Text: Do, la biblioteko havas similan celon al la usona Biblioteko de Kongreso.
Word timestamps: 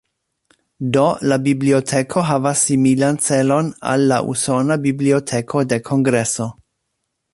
Do, 0.95 1.03
la 1.31 1.37
biblioteko 1.47 2.23
havas 2.29 2.63
similan 2.69 3.19
celon 3.27 3.69
al 3.93 4.07
la 4.13 4.21
usona 4.35 4.79
Biblioteko 4.87 5.63
de 5.75 5.81
Kongreso. 5.93 6.49